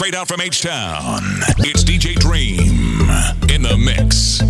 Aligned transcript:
Straight 0.00 0.14
out 0.14 0.28
from 0.28 0.40
H 0.40 0.62
Town, 0.62 1.20
it's 1.58 1.84
DJ 1.84 2.14
Dream 2.14 3.02
in 3.52 3.60
the 3.60 3.76
mix. 3.76 4.40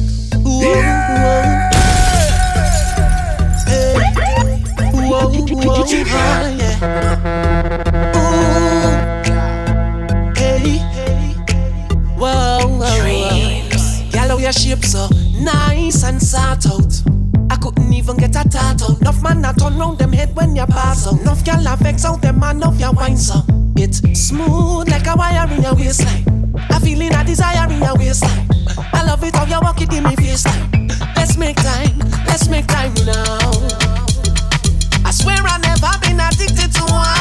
Yellow 14.15 14.39
your 14.39 14.53
shape 14.53 14.85
so 14.85 15.09
nice 15.41 16.05
and 16.05 16.23
sort 16.23 16.65
out. 16.67 17.03
I 17.51 17.57
couldn't 17.57 17.93
even 17.93 18.17
get 18.19 18.37
a 18.37 18.49
tat 18.49 18.83
out. 18.83 19.01
Enough 19.01 19.21
man 19.25 19.41
not 19.41 19.59
turn 19.59 19.77
round 19.77 19.99
them 19.99 20.13
head 20.13 20.33
when 20.37 20.55
you 20.55 20.65
pass 20.67 21.09
out. 21.09 21.21
Enough 21.21 21.43
gyal 21.43 21.75
a 21.75 21.77
vex 21.77 22.05
out 22.05 22.23
them 22.23 22.39
man 22.39 22.63
off 22.63 22.79
your 22.79 22.93
wine 22.93 23.17
so. 23.17 23.43
It's 23.83 24.03
smooth 24.13 24.91
like 24.91 25.07
a 25.07 25.17
wire 25.17 25.51
in 25.51 25.63
your 25.63 25.75
waistline. 25.75 26.53
A 26.69 26.79
feeling 26.81 27.15
a 27.15 27.25
desire 27.25 27.67
in 27.73 27.81
your 27.81 27.97
waistline. 27.97 28.47
I 28.93 29.03
love 29.07 29.25
it 29.25 29.35
how 29.35 29.47
you 29.47 29.59
walk 29.63 29.81
it 29.81 29.91
in 29.95 30.05
me 30.05 30.15
face. 30.17 30.45
Let's 31.17 31.39
make 31.39 31.57
time, 31.57 31.99
let's 32.27 32.47
make 32.51 32.67
time 32.67 32.93
now. 33.07 33.39
I 35.03 35.11
swear 35.13 35.39
I 35.41 35.57
never 35.65 35.93
been 36.03 36.21
addicted 36.21 36.75
to 36.75 36.85
wine 36.93 37.20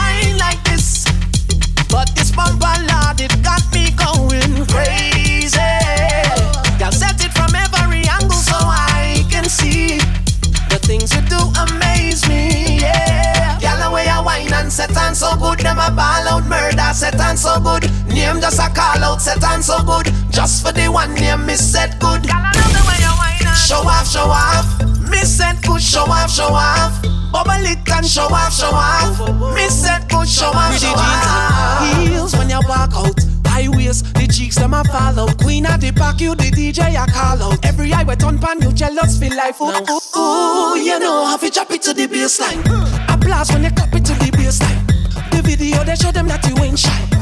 just 18.49 18.61
a 18.65 18.73
call 18.73 19.03
out 19.03 19.21
set 19.21 19.43
on 19.43 19.61
so 19.61 19.77
good. 19.83 20.11
Just 20.31 20.65
for 20.65 20.71
the 20.71 20.87
one 20.89 21.13
name 21.13 21.45
me 21.45 21.55
set 21.55 21.99
good. 21.99 22.25
Y'all 22.25 22.41
love 22.41 22.73
the 22.73 22.81
way 22.87 22.97
you 22.97 23.13
wine 23.21 23.45
and 23.45 23.57
show 23.57 23.85
off, 23.85 24.07
show 24.07 24.25
off. 24.25 24.65
Me 25.09 25.21
set 25.21 25.61
good, 25.61 25.81
show 25.81 26.09
off, 26.09 26.31
show 26.31 26.49
off. 26.49 27.01
Bubble 27.31 27.65
it 27.69 27.87
and 27.91 28.05
show 28.05 28.25
off, 28.25 28.53
show 28.53 28.71
off. 28.73 29.19
Me 29.53 29.69
set 29.69 30.09
good, 30.09 30.27
show 30.27 30.49
off, 30.49 30.73
show 30.79 30.93
off. 30.97 31.97
Heels 31.97 32.35
when 32.35 32.49
you 32.49 32.59
walk 32.67 32.93
out. 32.95 33.19
High 33.45 33.69
waist, 33.69 34.13
the 34.15 34.27
cheeks 34.27 34.55
them 34.55 34.73
a 34.73 34.83
fall 34.85 35.19
out. 35.19 35.37
Queen 35.37 35.67
of 35.67 35.79
the 35.79 35.91
pack, 35.91 36.19
you 36.19 36.33
the 36.33 36.49
DJ 36.49 36.97
a 36.97 37.05
call 37.11 37.53
out. 37.53 37.63
Every 37.63 37.93
eye 37.93 38.03
wet 38.03 38.23
on 38.23 38.39
pan, 38.39 38.61
you 38.61 38.71
jealous 38.71 39.19
feel 39.19 39.35
like 39.35 39.61
ooh, 39.61 39.69
ooh, 39.69 40.19
ooh, 40.19 40.77
you 40.79 40.97
know 40.99 41.25
how 41.25 41.37
to 41.37 41.49
drop 41.51 41.69
it 41.71 41.83
to 41.83 41.93
the 41.93 42.07
baseline. 42.07 42.65
Hmm. 42.65 43.13
Applause 43.13 43.51
when 43.51 43.63
you 43.65 43.71
clap 43.71 43.93
it 43.93 44.05
to 44.05 44.13
the 44.13 44.31
baseline. 44.31 44.87
The 45.29 45.43
video 45.43 45.83
they 45.83 45.95
show 45.95 46.11
them 46.11 46.27
that 46.29 46.43
you 46.47 46.57
ain't 46.63 46.79
shy. 46.79 47.18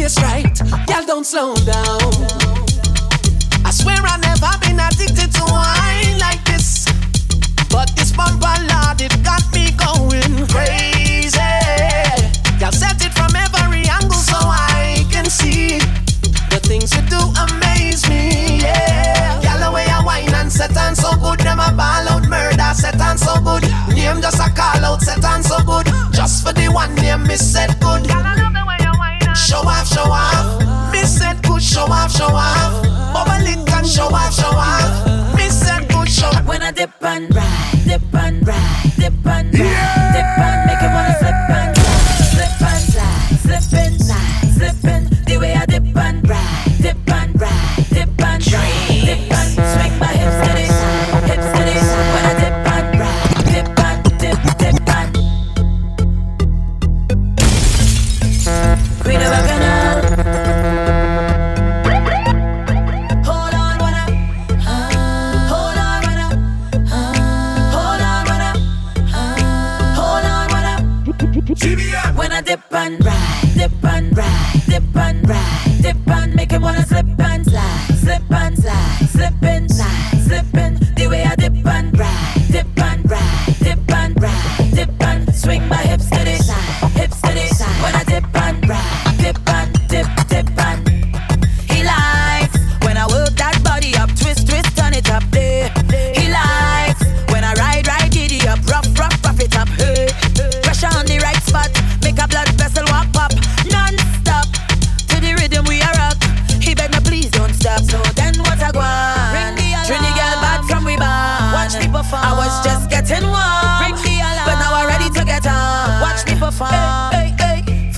Bass 0.00 0.16
right, 0.22 0.58
y'all 0.88 1.04
don't 1.04 1.26
slow 1.26 1.54
down. 1.56 2.00
I 3.64 3.70
swear 3.70 4.00
I 4.00 4.16
never 4.16 4.48
been 4.64 4.80
addicted 4.80 5.28
to 5.36 5.44
wine 5.44 6.16
like 6.18 6.42
this. 6.46 6.86
But 7.68 7.92
this 7.96 8.10
bumper 8.10 8.48
lord, 8.72 8.96
it 8.96 9.12
got 9.22 9.44
me 9.52 9.76
going 9.76 10.48
crazy. 10.48 11.36
Y'all 12.56 12.72
set 12.72 13.04
it 13.04 13.12
from 13.12 13.36
every 13.36 13.84
angle 13.92 14.16
so 14.16 14.40
I 14.40 15.04
can 15.12 15.26
see 15.28 15.76
the 16.48 16.60
things 16.64 16.96
you 16.96 17.02
do 17.04 17.20
amaze 17.36 18.08
me. 18.08 18.56
Yeah, 18.64 19.36
y'all 19.44 19.60
the 19.60 19.70
way 19.70 19.84
I 19.84 20.02
wine 20.02 20.32
and 20.32 20.50
set 20.50 20.74
on 20.78 20.96
so 20.96 21.12
good, 21.20 21.40
them 21.40 21.60
a 21.60 21.76
ball 21.76 22.08
out 22.08 22.26
murder 22.26 22.72
set 22.72 22.98
on 23.02 23.18
so 23.18 23.36
good. 23.44 23.68
Name 23.94 24.22
just 24.22 24.40
a 24.40 24.48
call 24.48 24.82
out 24.82 25.02
set 25.02 25.22
on 25.26 25.42
so 25.42 25.60
good. 25.62 25.86
Just 26.10 26.46
for 26.46 26.54
the 26.54 26.68
one 26.72 26.94
name 26.94 27.26
me 27.26 27.36
set 27.36 27.78
good. 27.80 28.49
Show 29.50 29.66
off, 29.66 29.84
show 29.88 30.02
off. 30.02 30.92
Me 30.92 31.02
set 31.02 31.42
good, 31.42 31.60
show 31.60 31.82
off, 31.82 32.12
show 32.12 32.26
off. 32.30 32.84
Bubble 33.12 33.44
it 33.48 33.68
and 33.68 33.84
show 33.84 34.04
off, 34.04 34.32
show 34.32 34.46
off. 34.46 35.34
Me 35.36 35.48
set 35.48 35.88
good, 35.88 36.08
show 36.08 36.28
off. 36.28 36.46
When 36.46 36.62
I 36.62 36.70
dip 36.70 36.92
and 37.02 37.34
ride, 37.34 37.82
dip 37.84 38.14
and 38.14 38.46
ride, 38.46 38.92
dip 38.96 39.26
and 39.26 39.58
ride, 39.58 39.69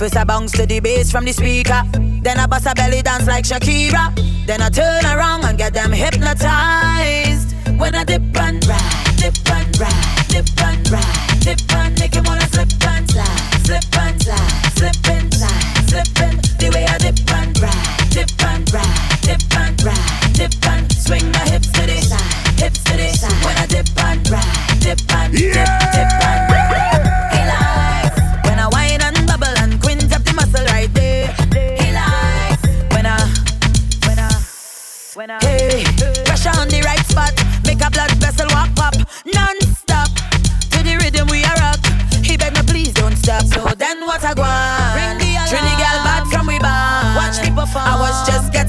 First 0.03 0.17
I 0.17 0.25
bounce 0.25 0.51
to 0.57 0.65
the 0.65 0.81
bass 0.81 1.09
from 1.13 1.23
the 1.23 1.31
speaker. 1.31 1.81
Then 2.21 2.37
I 2.37 2.45
bust 2.45 2.65
a 2.65 2.75
belly 2.75 3.01
dance 3.01 3.25
like 3.25 3.45
Shakira. 3.45 4.13
Then 4.45 4.61
I 4.61 4.67
turn 4.67 5.05
around 5.05 5.45
and 5.45 5.57
get 5.57 5.73
them 5.73 5.93
hypnotized. 5.93 7.55
When 7.79 7.95
I 7.95 8.03
dip 8.03 8.21
and 8.35 8.65
ride, 8.67 9.02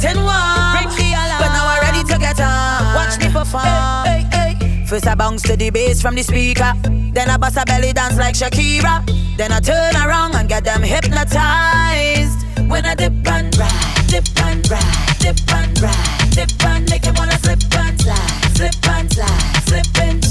getting 0.05 0.23
warm, 0.23 0.75
Ring 0.77 0.93
the 1.01 1.09
alarm. 1.17 1.41
but 1.41 1.51
now 1.57 1.65
I'm 1.73 1.81
ready 1.81 2.03
to 2.13 2.19
get 2.19 2.39
on. 2.41 2.95
Watch 2.95 3.19
me 3.19 3.29
perform. 3.33 4.05
Hey, 4.05 4.27
hey, 4.33 4.53
hey. 4.61 4.87
First 4.87 5.07
I 5.07 5.15
bounce 5.15 5.43
to 5.43 5.57
the 5.57 5.71
bass 5.71 6.03
from 6.03 6.15
the 6.15 6.23
speaker. 6.23 6.73
Then 7.17 7.31
I 7.31 7.37
bust 7.37 7.57
a 7.57 7.65
belly 7.65 7.93
dance 7.93 8.19
like 8.19 8.35
Shakira. 8.35 8.95
Then 9.37 9.51
I 9.53 9.61
turn 9.61 9.97
around 9.97 10.35
and 10.35 10.49
get 10.49 10.65
them 10.65 10.83
hypnotized. 10.83 12.39
When 12.69 12.85
I 12.85 12.95
dip 12.95 13.13
and 13.27 13.57
ride, 13.57 14.07
dip 14.09 14.27
and 14.43 14.69
ride, 14.71 15.17
dip 15.21 15.37
and 15.53 15.81
ride, 15.81 16.31
dip 16.33 16.65
and 16.65 16.91
make 16.91 17.05
him 17.05 17.15
wanna 17.15 17.39
slip 17.39 17.63
and 17.77 18.01
slide, 18.01 18.57
slip 18.57 18.89
and 18.89 19.13
slide, 19.13 19.63
slip 19.69 19.99
and 20.03 20.24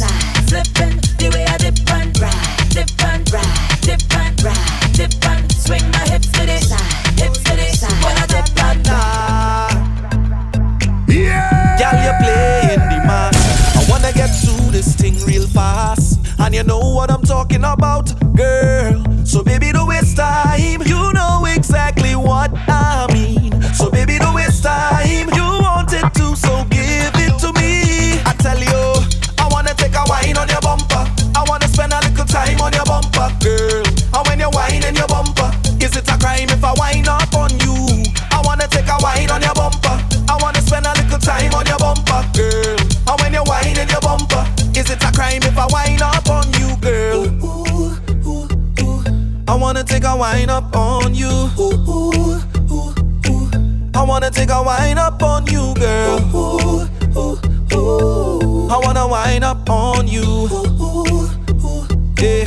wine 50.24 50.50
up 50.50 50.74
on 50.74 51.14
you. 51.14 51.28
Ooh, 51.60 51.76
ooh, 51.92 52.40
ooh, 52.72 52.94
ooh. 53.28 53.92
I 53.94 54.04
wanna 54.08 54.32
take 54.32 54.50
a 54.52 54.64
wine 54.64 54.98
up 54.98 55.22
on 55.22 55.46
you, 55.48 55.74
girl. 55.74 56.20
Ooh, 56.34 56.88
ooh, 57.18 57.38
ooh. 57.74 58.70
I 58.70 58.78
wanna 58.82 59.06
wine 59.06 59.44
up 59.44 59.70
on 59.70 60.08
you. 60.08 60.24
Ooh, 60.24 60.86
ooh, 60.88 61.28
ooh. 61.66 61.84
Yeah. 62.22 62.46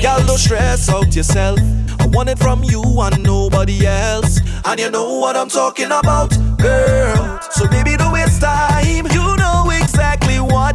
Girl, 0.00 0.20
don't 0.26 0.38
stress 0.38 0.88
out 0.88 1.14
yourself. 1.14 1.58
I 2.00 2.06
want 2.06 2.30
it 2.30 2.38
from 2.38 2.64
you 2.64 2.80
and 3.02 3.22
nobody 3.22 3.86
else. 3.86 4.40
And 4.64 4.80
you 4.80 4.90
know 4.90 5.18
what 5.18 5.36
I'm 5.36 5.50
talking 5.50 5.92
about, 5.92 6.30
girl. 6.56 7.38
So 7.50 7.68
baby, 7.68 7.94
don't 7.98 8.14
waste 8.14 8.40
time. 8.40 9.06
You 9.12 9.36
know 9.36 9.68
exactly 9.70 10.40
what 10.40 10.74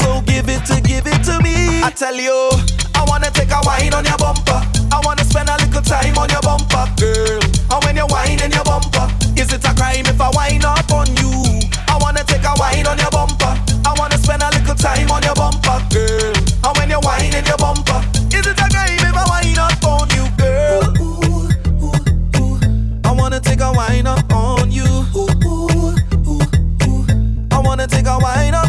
so 0.00 0.20
give 0.22 0.48
it 0.48 0.64
to 0.66 0.80
give 0.80 1.06
it 1.06 1.22
to 1.24 1.40
me. 1.42 1.82
I 1.82 1.90
tell 1.90 2.14
you, 2.16 2.50
I 2.94 3.04
wanna 3.06 3.30
take 3.30 3.50
a 3.50 3.60
wine 3.64 3.94
on 3.94 4.04
your 4.04 4.18
bumper. 4.18 4.60
I 4.92 5.00
wanna 5.04 5.24
spend 5.24 5.48
a 5.48 5.56
little 5.56 5.82
time 5.82 6.16
on 6.18 6.28
your 6.30 6.42
bumper, 6.42 6.84
girl. 6.98 7.40
And 7.70 7.80
when 7.84 7.96
you're 7.96 8.08
whining 8.08 8.52
your 8.52 8.64
bumper, 8.64 9.06
is 9.36 9.52
it 9.52 9.64
a 9.64 9.72
crime 9.74 10.06
if 10.06 10.20
I 10.20 10.30
wine 10.34 10.64
up 10.64 10.90
on 10.92 11.08
you? 11.16 11.30
I 11.88 11.96
wanna 12.00 12.24
take 12.24 12.44
a 12.44 12.54
wine 12.58 12.86
on 12.86 12.98
your 12.98 13.10
bumper. 13.10 13.54
I 13.86 13.94
wanna 13.98 14.18
spend 14.18 14.42
a 14.42 14.50
little 14.50 14.74
time 14.74 15.10
on 15.10 15.22
your 15.22 15.34
bumper, 15.34 15.78
girl. 15.90 16.34
And 16.64 16.76
when 16.76 16.90
you're 16.90 17.00
whining 17.00 17.46
your 17.46 17.58
bumper, 17.58 18.00
is 18.34 18.46
it 18.46 18.58
a 18.58 18.68
crime 18.68 19.00
if 19.00 19.16
I 19.16 19.24
wine 19.28 19.58
up 19.58 19.84
on 19.84 20.08
you, 20.16 20.24
girl? 20.36 20.82
Ooh, 21.00 21.48
ooh, 21.84 21.98
ooh. 22.40 22.60
I 23.04 23.12
wanna 23.12 23.40
take 23.40 23.60
a 23.60 23.72
wine 23.72 24.06
up 24.06 24.32
on 24.32 24.70
you. 24.70 24.88
I 27.52 27.58
wanna 27.62 27.86
take 27.86 28.06
a 28.06 28.18
wine 28.18 28.54
up 28.54 28.59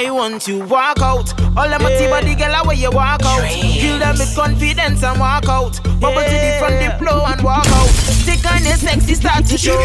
I 0.00 0.10
want 0.10 0.40
to 0.42 0.64
walk 0.64 1.00
out. 1.02 1.38
All 1.58 1.68
them 1.68 1.82
yeah. 1.82 2.08
body 2.08 2.34
girl 2.34 2.54
away 2.54 2.76
you 2.76 2.90
walk 2.90 3.20
out. 3.22 3.46
Kill 3.50 3.98
them 3.98 4.16
with 4.16 4.34
confidence 4.34 5.04
and 5.04 5.20
walk 5.20 5.46
out. 5.46 5.78
Bubble 6.00 6.22
to 6.22 6.30
the 6.30 6.56
front, 6.58 6.80
the 6.80 7.04
flow 7.04 7.22
and 7.26 7.42
walk 7.42 7.66
out. 7.68 7.90
Take 8.24 8.50
on 8.50 8.64
your 8.64 8.76
sexy 8.76 9.14
start 9.14 9.44
to 9.44 9.58
show. 9.58 9.78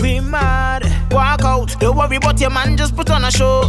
We 0.00 0.20
mad, 0.20 0.84
walk 1.10 1.42
out. 1.42 1.74
Don't 1.80 1.96
worry 1.96 2.16
about 2.16 2.40
your 2.40 2.50
man, 2.50 2.76
just 2.76 2.94
put 2.94 3.10
on 3.10 3.24
a 3.24 3.30
show. 3.32 3.62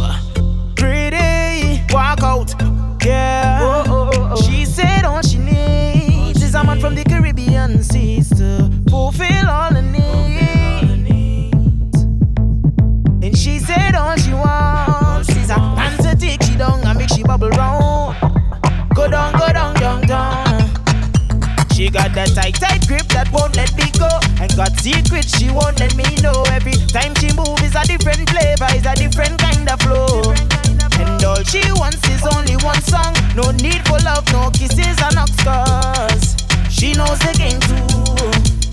She 21.78 21.90
got 21.90 22.12
that 22.18 22.34
tight, 22.34 22.58
tight 22.58 22.82
grip 22.88 23.06
that 23.14 23.30
won't 23.30 23.54
let 23.54 23.70
me 23.78 23.86
go. 24.02 24.10
And 24.42 24.50
got 24.58 24.74
secrets 24.82 25.30
she 25.38 25.46
won't 25.46 25.78
let 25.78 25.94
me 25.94 26.10
know. 26.18 26.34
Every 26.50 26.74
time 26.90 27.14
she 27.22 27.30
move 27.38 27.54
is 27.62 27.78
a 27.78 27.86
different 27.86 28.26
flavor, 28.34 28.66
is 28.74 28.82
a 28.82 28.98
different 28.98 29.38
kind 29.38 29.62
of 29.70 29.78
flow. 29.86 30.34
And 30.98 31.22
all 31.22 31.38
she 31.46 31.62
wants 31.78 32.02
is 32.10 32.26
only 32.34 32.58
one 32.66 32.82
song. 32.82 33.14
No 33.38 33.54
need 33.62 33.78
for 33.86 34.02
love, 34.02 34.26
no 34.34 34.50
kisses 34.50 34.98
and 34.98 35.14
no 35.14 35.22
scars. 35.38 36.34
She 36.66 36.98
knows 36.98 37.22
the 37.22 37.30
game 37.38 37.62
too. 37.62 37.86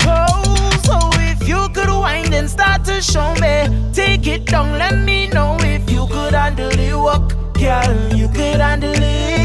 Oh, 0.09 0.41
so 0.81 0.97
if 1.29 1.45
you 1.45 1.69
could 1.77 1.93
wind 1.93 2.33
and 2.33 2.49
start 2.49 2.89
to 2.89 3.05
show 3.05 3.37
me, 3.37 3.69
take 3.93 4.25
it 4.25 4.49
down, 4.49 4.81
let 4.81 4.97
me 4.97 5.29
know 5.29 5.61
if 5.61 5.85
you 5.93 6.09
could 6.09 6.33
handle 6.33 6.73
the 6.73 6.97
work. 6.97 7.37
Girl, 7.53 8.17
you 8.17 8.25
could 8.33 8.57
handle 8.65 8.97
it. 8.97 9.44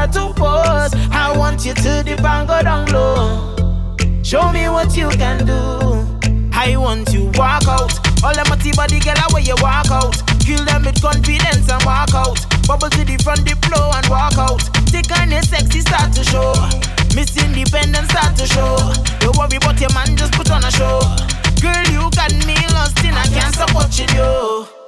To 0.00 0.32
pose. 0.32 0.94
I 1.12 1.36
want 1.36 1.66
you 1.66 1.74
to 1.74 2.02
the 2.02 2.16
go 2.16 2.62
down 2.62 2.88
low. 2.88 3.54
Show 4.24 4.50
me 4.50 4.66
what 4.70 4.96
you 4.96 5.10
can 5.10 5.44
do. 5.44 6.08
I 6.56 6.74
want 6.78 7.12
you 7.12 7.30
walk 7.34 7.68
out. 7.68 7.92
All 8.24 8.32
them 8.32 8.48
multi 8.48 8.72
body 8.72 8.98
girl 8.98 9.14
away 9.28 9.42
you 9.42 9.54
walk 9.60 9.90
out. 9.92 10.16
Kill 10.40 10.64
them 10.64 10.84
with 10.84 11.00
confidence 11.02 11.68
and 11.68 11.84
walk 11.84 12.14
out. 12.14 12.40
Bubble 12.66 12.88
to 12.88 13.04
the 13.04 13.20
front, 13.22 13.44
the 13.44 13.54
flow 13.68 13.92
and 13.92 14.06
walk 14.08 14.40
out. 14.40 14.64
Take 14.88 15.12
on 15.20 15.30
your 15.30 15.42
sexy 15.42 15.80
start 15.80 16.12
to 16.16 16.24
show. 16.24 16.56
Miss 17.14 17.36
Independence 17.36 18.08
start 18.08 18.34
to 18.40 18.46
show. 18.46 18.80
Don't 19.20 19.36
worry 19.36 19.60
about 19.60 19.78
your 19.78 19.92
man, 19.92 20.16
just 20.16 20.32
put 20.32 20.50
on 20.50 20.64
a 20.64 20.70
show. 20.72 21.04
Girl, 21.60 21.86
you 21.92 22.08
got 22.16 22.32
me 22.48 22.56
lost 22.72 23.04
in, 23.04 23.12
I 23.12 23.28
can't 23.28 23.54
stop 23.54 23.74
watching 23.74 24.08
you. 24.16 24.79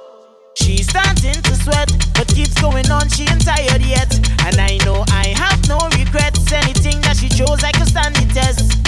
She's 0.63 0.87
starting 0.87 1.35
to 1.43 1.55
sweat, 1.59 1.91
but 2.15 2.27
keeps 2.29 2.55
going 2.61 2.89
on, 2.89 3.09
she 3.09 3.27
ain't 3.27 3.43
tired 3.43 3.83
yet. 3.83 4.15
And 4.47 4.55
I 4.55 4.79
know 4.85 5.03
I 5.11 5.35
have 5.35 5.59
no 5.67 5.77
regrets. 5.91 6.51
Anything 6.53 7.01
that 7.01 7.17
she 7.17 7.27
chose, 7.27 7.63
I 7.65 7.71
can 7.71 7.85
stand 7.85 8.15
the 8.15 8.23
test. 8.31 8.79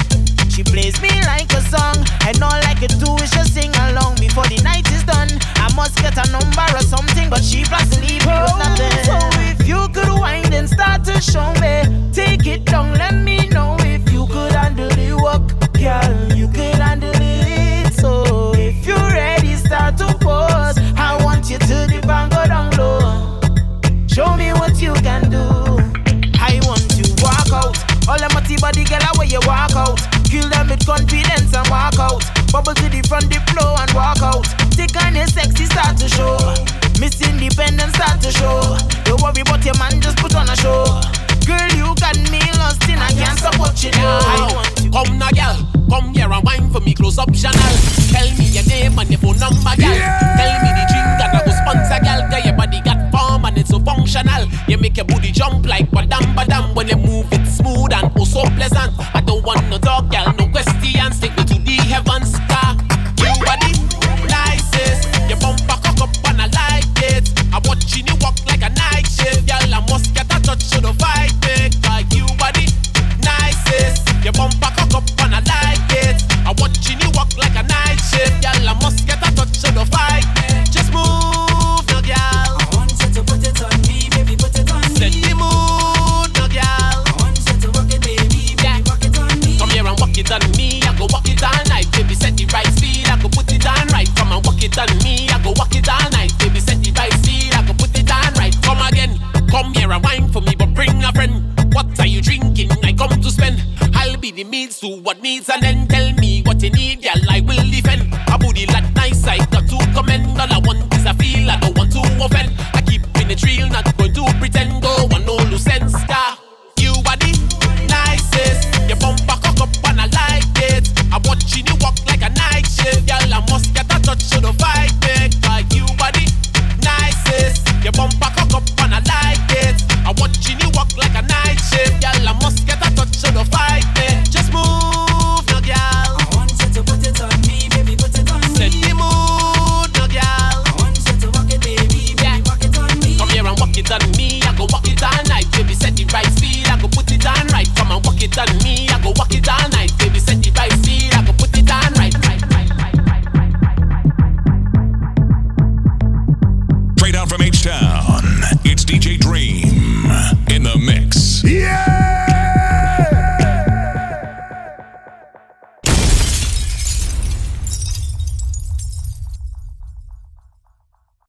She 0.56 0.64
plays 0.64 0.96
me 1.02 1.12
like 1.28 1.52
a 1.52 1.60
song, 1.68 2.00
and 2.24 2.42
all 2.42 2.62
I 2.64 2.76
can 2.80 2.96
do 3.04 3.12
is 3.20 3.30
just 3.32 3.54
sing 3.54 3.76
along 3.92 4.16
before 4.24 4.48
the 4.48 4.64
night 4.64 4.88
is 4.96 5.04
done. 5.04 5.28
I 5.60 5.68
must 5.76 6.00
get 6.00 6.16
a 6.16 6.24
number 6.32 6.64
or 6.72 6.82
something, 6.82 7.30
but 7.30 7.44
she 7.44 7.66
plans 7.66 7.92
to 7.92 8.00
leave 8.00 8.24
me 8.24 8.36
with 8.40 8.56
nothing. 8.56 8.96
So 9.04 9.20
if 9.52 9.68
you 9.68 9.84
could 9.92 10.08
wind 10.08 10.54
and 10.54 10.70
start 10.70 11.04
to 11.12 11.20
show 11.20 11.52
me, 11.60 11.84
take 12.14 12.48
it 12.48 12.64
down, 12.64 12.94
let 12.96 13.16
me 13.16 13.50
know 13.50 13.75